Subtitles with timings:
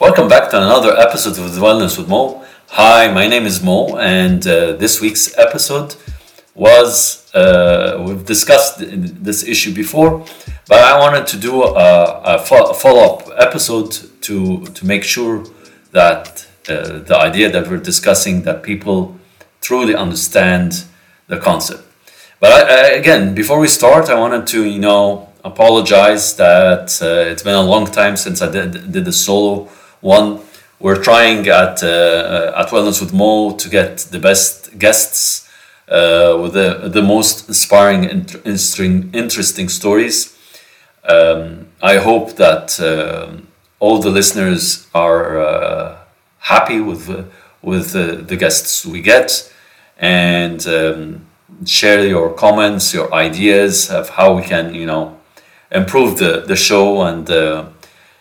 [0.00, 2.42] Welcome back to another episode of Wellness with Mo.
[2.68, 5.94] Hi, my name is Mo, and uh, this week's episode
[6.54, 10.24] was uh, we've discussed this issue before,
[10.66, 13.90] but I wanted to do a, a follow up episode
[14.22, 15.44] to to make sure
[15.92, 19.18] that uh, the idea that we're discussing that people
[19.60, 20.84] truly understand
[21.26, 21.84] the concept.
[22.40, 27.30] But I, I, again, before we start, I wanted to you know apologize that uh,
[27.30, 29.68] it's been a long time since I did did the solo
[30.00, 30.40] one.
[30.78, 35.48] We're trying at uh, at Wellness with Mo to get the best guests
[35.88, 40.36] uh, with the the most inspiring, interesting, interesting stories.
[41.04, 43.36] Um, I hope that uh,
[43.78, 45.98] all the listeners are uh,
[46.38, 47.24] happy with uh,
[47.62, 49.52] with the guests we get
[49.98, 51.26] and um,
[51.66, 55.18] share your comments, your ideas of how we can, you know,
[55.70, 57.66] improve the, the show and uh,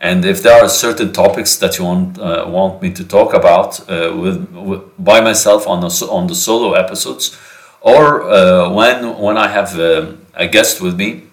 [0.00, 3.80] and if there are certain topics that you want uh, want me to talk about
[3.80, 7.38] uh, with, with, by myself on the on the solo episodes,
[7.82, 11.24] or uh, when when I have um, a guest with me,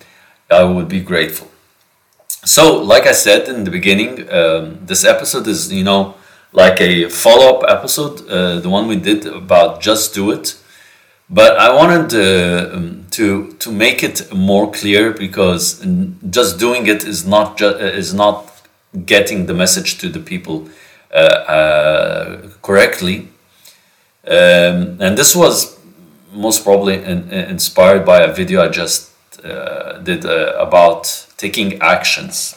[0.52, 1.48] I would be grateful.
[2.44, 6.16] So, like I said in the beginning, um, this episode is you know
[6.52, 10.58] like a follow up episode, uh, the one we did about just do it.
[11.30, 15.86] But I wanted uh, um, to to make it more clear because
[16.30, 18.47] just doing it is not just is not
[19.06, 20.70] getting the message to the people
[21.12, 23.30] uh, uh, correctly.
[24.28, 25.78] Um, and this was
[26.34, 29.12] most probably in, in inspired by a video I just
[29.44, 32.56] uh, did uh, about taking actions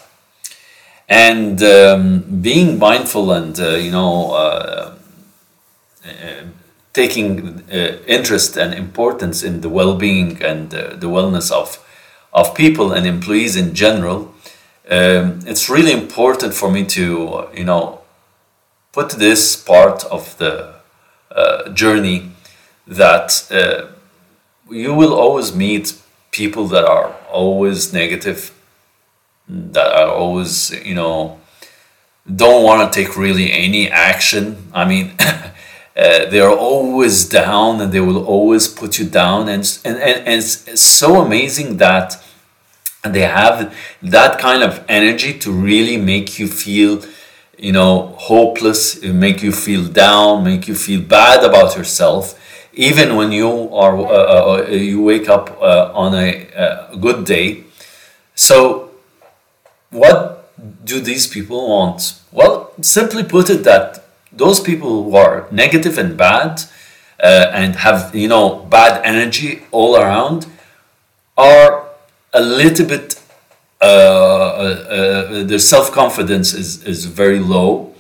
[1.08, 4.94] and um, being mindful and uh, you know uh,
[6.92, 7.62] taking
[8.06, 11.78] interest and importance in the well-being and the wellness of
[12.32, 14.34] of people and employees in general
[14.90, 18.00] um, it's really important for me to you know
[18.92, 20.74] put this part of the
[21.30, 22.30] uh, journey
[22.86, 23.86] that uh,
[24.68, 25.94] you will always meet
[26.32, 28.52] people that are always negative
[29.48, 31.38] that are always you know
[32.36, 34.70] don't want to take really any action.
[34.72, 35.52] I mean uh,
[35.96, 39.48] they're always down and they will always put you down.
[39.48, 42.22] And and, and, and it's so amazing that
[43.03, 47.03] and they have that kind of energy to really make you feel
[47.59, 52.37] you know hopeless make you feel down make you feel bad about yourself.
[52.72, 56.47] Even when you are uh, uh, uh you wake up uh, on a,
[56.93, 57.65] a good day.
[58.34, 58.91] So
[59.91, 60.53] what
[60.84, 62.21] do these people want?
[62.32, 66.62] Well simply put it that those people who are negative and bad
[67.22, 70.47] uh, and have you know bad energy all around
[71.37, 71.89] are
[72.32, 73.20] a little bit
[73.80, 77.94] uh, uh, uh, their self confidence is, is very low.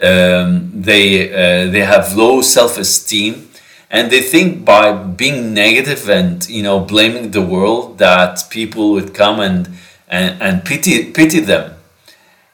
[0.00, 3.48] Um, they uh, they have low self esteem,
[3.90, 9.12] and they think by being negative and you know blaming the world that people would
[9.12, 9.68] come and
[10.08, 11.74] and, and pity pity them.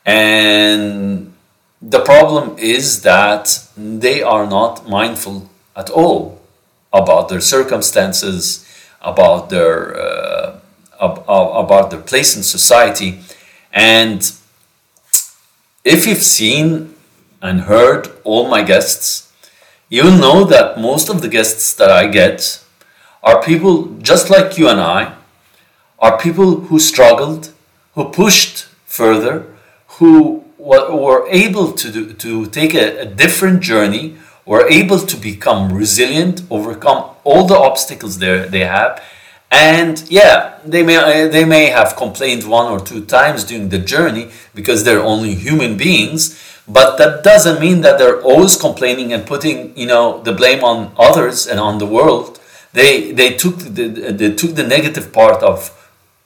[0.07, 1.35] And
[1.83, 6.41] the problem is that they are not mindful at all
[6.95, 8.67] about their circumstances,
[9.03, 10.40] about their uh,
[11.01, 13.21] about their place in society.
[13.73, 14.31] And
[15.85, 16.95] if you've seen
[17.41, 19.33] and heard all my guests,
[19.89, 22.63] you'll know that most of the guests that I get
[23.23, 25.15] are people just like you and I,
[25.99, 27.53] are people who struggled,
[27.95, 29.47] who pushed further,
[29.99, 35.73] who were able to, do, to take a, a different journey, were able to become
[35.73, 39.03] resilient, overcome all the obstacles they, they have,
[39.51, 43.79] and yeah they may uh, they may have complained one or two times during the
[43.79, 46.39] journey because they're only human beings
[46.71, 50.93] but that doesn't mean that they're always complaining and putting you know the blame on
[50.97, 52.39] others and on the world.
[52.73, 55.77] They they took the, they took the negative part of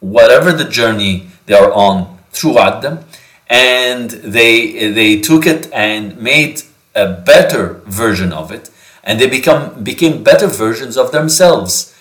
[0.00, 3.04] whatever the journey they are on throughout them
[3.48, 6.62] and they they took it and made
[6.94, 8.70] a better version of it
[9.02, 11.93] and they become became better versions of themselves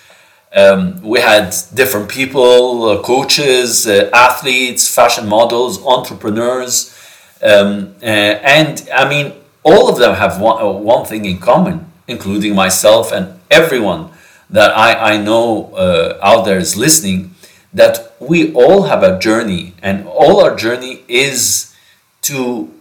[0.54, 6.94] um, we had different people, uh, coaches, uh, athletes, fashion models, entrepreneurs,
[7.42, 11.90] um, uh, and I mean, all of them have one, uh, one thing in common,
[12.06, 14.10] including myself and everyone
[14.48, 17.34] that I, I know uh, out there is listening,
[17.72, 21.74] that we all have a journey, and all our journey is
[22.22, 22.72] to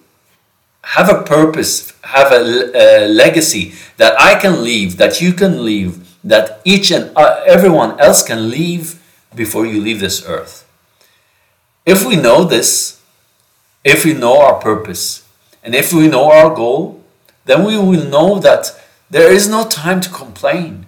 [0.83, 6.02] have a purpose, have a, a legacy that I can leave, that you can leave,
[6.23, 9.01] that each and uh, everyone else can leave
[9.35, 10.65] before you leave this earth.
[11.85, 13.01] If we know this,
[13.83, 15.27] if we know our purpose,
[15.63, 17.03] and if we know our goal,
[17.45, 18.79] then we will know that
[19.09, 20.85] there is no time to complain.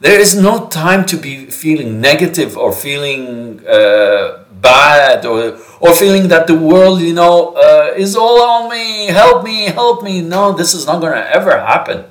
[0.00, 6.28] There is no time to be feeling negative or feeling uh, bad or, or feeling
[6.28, 10.20] that the world, you know, uh, is all on me, help me, help me.
[10.20, 12.04] No, this is not going to ever happen.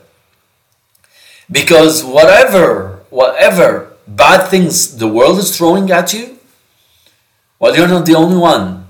[1.52, 6.40] Because whatever, whatever bad things the world is throwing at you,
[7.60, 8.88] well, you're not the only one,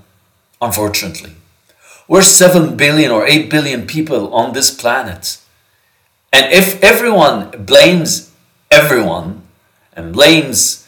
[0.60, 1.32] unfortunately.
[2.08, 5.38] We're 7 billion or 8 billion people on this planet.
[6.32, 8.32] And if everyone blames
[8.70, 9.42] everyone
[9.92, 10.86] and blames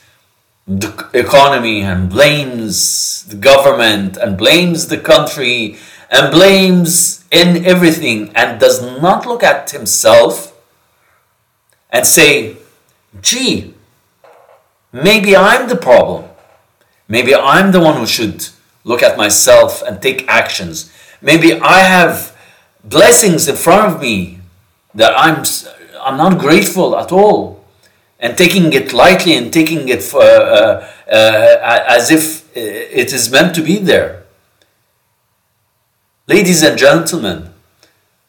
[0.66, 5.78] the economy and blames the government and blames the country
[6.10, 10.54] and blames in everything and does not look at himself
[11.90, 12.56] and say,
[13.20, 13.74] gee,
[14.92, 16.30] maybe I'm the problem.
[17.08, 18.48] Maybe I'm the one who should
[18.84, 20.92] look at myself and take actions.
[21.20, 22.36] Maybe I have
[22.84, 24.40] blessings in front of me
[24.94, 25.44] that I'm,
[26.00, 27.64] I'm not grateful at all.
[28.20, 33.30] And taking it lightly and taking it for, uh, uh, as if uh, it is
[33.30, 34.24] meant to be there.
[36.26, 37.47] Ladies and gentlemen,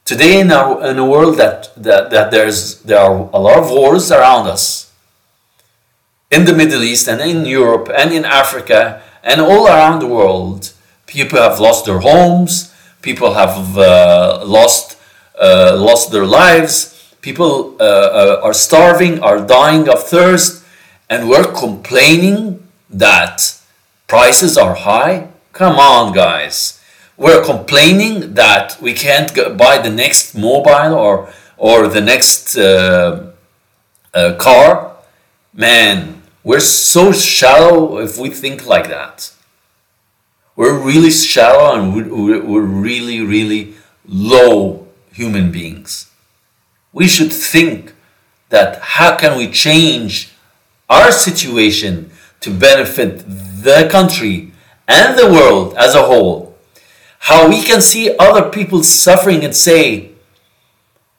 [0.10, 3.70] today in, our, in a world that, that, that there's, there are a lot of
[3.70, 4.92] wars around us,
[6.32, 10.74] in the Middle East and in Europe and in Africa and all around the world,
[11.06, 12.74] people have lost their homes,
[13.04, 14.98] people have uh, lost
[15.40, 20.66] uh, lost their lives, people uh, uh, are starving, are dying of thirst,
[21.08, 23.58] and we're complaining that
[24.08, 25.30] prices are high.
[25.54, 26.79] Come on, guys.
[27.20, 33.34] We're complaining that we can't buy the next mobile or or the next uh,
[34.14, 34.96] uh, car.
[35.54, 39.34] Man, we're so shallow if we think like that.
[40.56, 43.74] We're really shallow and we're really, really
[44.08, 46.10] low human beings.
[46.94, 47.94] We should think
[48.48, 50.32] that how can we change
[50.90, 54.54] our situation to benefit the country
[54.88, 56.49] and the world as a whole.
[57.20, 60.12] How we can see other people suffering and say,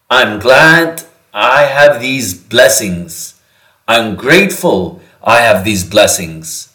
[0.08, 3.40] I'm glad I have these blessings.
[3.86, 6.74] I'm grateful I have these blessings.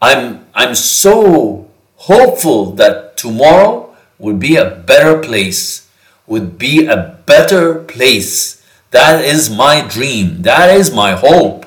[0.00, 5.88] I'm, I'm so hopeful that tomorrow would be a better place,
[6.26, 8.64] would be a better place.
[8.90, 10.42] That is my dream.
[10.42, 11.66] That is my hope.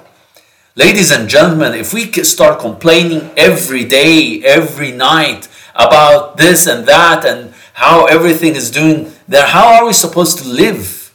[0.76, 7.26] Ladies and gentlemen, if we start complaining every day, every night about this and that
[7.26, 9.46] and how everything is doing, there.
[9.46, 11.14] how are we supposed to live?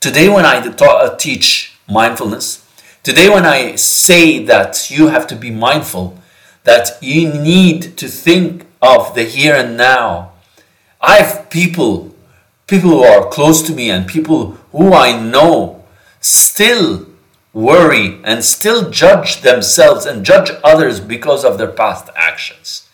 [0.00, 2.66] Today, when I uh, teach mindfulness,
[3.02, 6.18] today, when I say that you have to be mindful,
[6.64, 10.32] that you need to think of the here and now.
[11.00, 12.14] I have people,
[12.66, 15.84] people who are close to me and people who I know
[16.20, 17.06] still
[17.52, 22.88] worry and still judge themselves and judge others because of their past actions.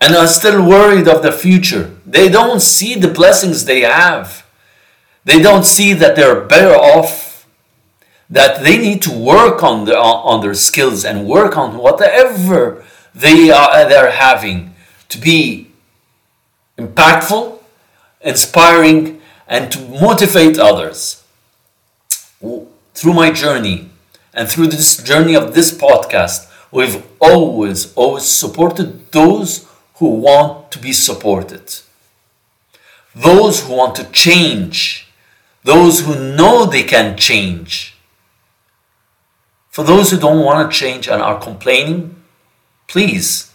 [0.00, 1.96] And are still worried of the future.
[2.06, 4.46] They don't see the blessings they have.
[5.24, 7.28] They don't see that they're better off
[8.30, 13.50] that they need to work on, the, on their skills and work on whatever they
[13.50, 14.74] are they're having
[15.08, 15.70] to be
[16.76, 17.58] impactful,
[18.20, 21.24] inspiring, and to motivate others.
[22.98, 23.90] Through my journey
[24.34, 30.78] and through this journey of this podcast, we've always, always supported those who want to
[30.78, 31.80] be supported.
[33.14, 35.08] Those who want to change.
[35.64, 37.98] Those who know they can change
[39.78, 42.20] for those who don't want to change and are complaining,
[42.88, 43.52] please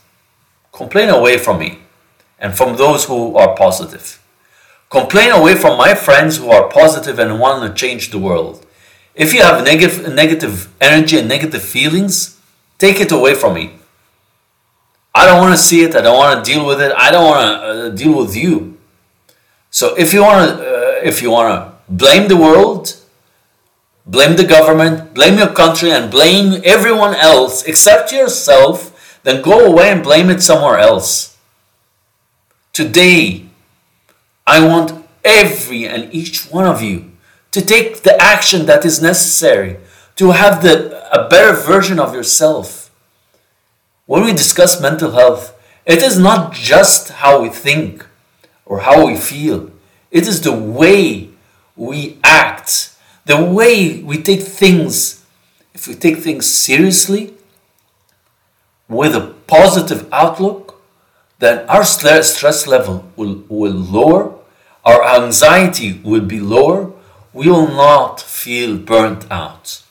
[0.72, 1.80] complain away from me
[2.40, 4.24] and from those who are positive.
[4.90, 8.66] Complain away from my friends who are positive and want to change the world.
[9.15, 12.39] If you have negative, negative energy and negative feelings,
[12.79, 13.74] take it away from me.
[15.13, 15.96] I don't want to see it.
[15.96, 16.91] I don't want to deal with it.
[16.98, 18.77] I don't want to uh, deal with you.
[19.70, 22.96] So if you want to, uh, if you want to blame the world,
[24.08, 29.91] blame the government, blame your country, and blame everyone else except yourself, then go away
[29.91, 31.38] and blame it somewhere else.
[32.72, 33.46] Today,
[34.48, 37.12] I want every and each one of you
[37.53, 39.77] to take the action that is necessary
[40.17, 40.75] to have the,
[41.12, 42.91] a better version of yourself.
[44.05, 48.05] When we discuss mental health, it is not just how we think
[48.65, 49.72] or how we feel,
[50.12, 51.29] it is the way
[51.75, 52.93] we act
[53.25, 55.25] the way we take things,
[55.74, 57.33] if we take things seriously,
[58.89, 60.81] with a positive outlook,
[61.39, 64.38] then our stress level will, will lower,
[64.83, 66.91] our anxiety will be lower,
[67.34, 69.82] we will not feel burnt out.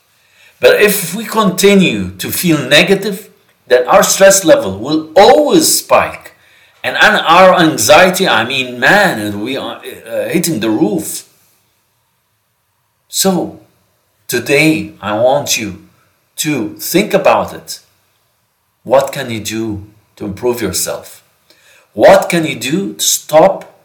[0.59, 3.29] But if we continue to feel negative,
[3.67, 6.35] then our stress level will always spike.
[6.83, 11.29] And our anxiety, I mean, man, we are uh, hitting the roof.
[13.07, 13.61] So,
[14.27, 15.87] today I want you
[16.37, 17.79] to think about it.
[18.83, 21.23] What can you do to improve yourself?
[21.93, 23.79] What can you do to stop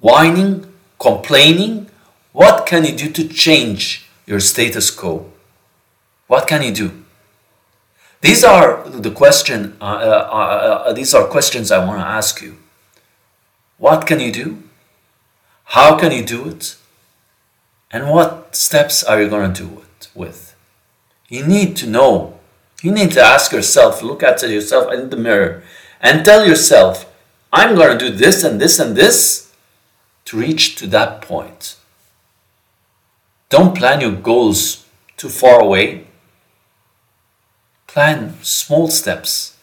[0.00, 1.90] whining, complaining?
[2.34, 5.30] What can you do to change your status quo?
[6.26, 7.04] What can you do?
[8.22, 9.76] These are the question.
[9.80, 12.56] Uh, uh, uh, uh these are questions I want to ask you.
[13.78, 14.64] What can you do?
[15.76, 16.76] How can you do it?
[17.92, 20.56] And what steps are you going to do it with?
[21.28, 22.40] You need to know.
[22.82, 25.62] You need to ask yourself, look at yourself in the mirror,
[26.00, 27.06] and tell yourself,
[27.52, 29.52] I'm going to do this and this and this
[30.24, 31.76] to reach to that point.
[33.54, 34.84] Don't plan your goals
[35.16, 36.08] too far away.
[37.86, 39.56] Plan small steps.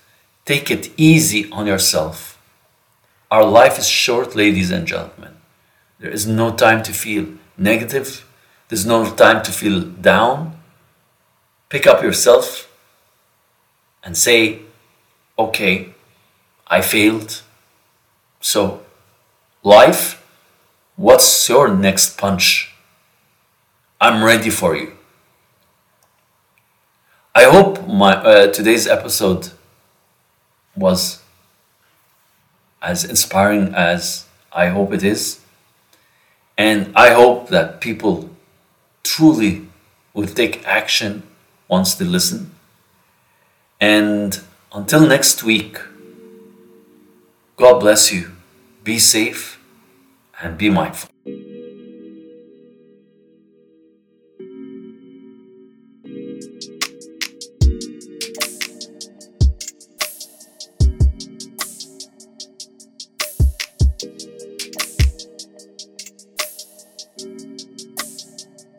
[0.46, 2.40] Take it easy on yourself.
[3.30, 5.34] Our life is short, ladies and gentlemen.
[6.00, 7.26] There is no time to feel
[7.58, 8.26] negative.
[8.70, 10.58] There's no time to feel down.
[11.68, 12.72] Pick up yourself
[14.06, 14.62] and say,
[15.38, 15.94] okay,
[16.66, 17.42] I failed.
[18.40, 18.84] So,
[19.64, 20.26] life,
[20.96, 22.71] what's your next punch?
[24.04, 24.94] I'm ready for you.
[27.36, 29.52] I hope my uh, today's episode
[30.76, 31.22] was
[32.82, 35.42] as inspiring as I hope it is.
[36.58, 38.32] And I hope that people
[39.04, 39.68] truly
[40.16, 41.22] will take action
[41.68, 42.56] once they listen.
[43.80, 44.42] And
[44.74, 45.78] until next week,
[47.56, 48.32] God bless you.
[48.84, 49.60] Be safe
[50.42, 51.11] and be mindful.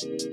[0.04, 0.31] You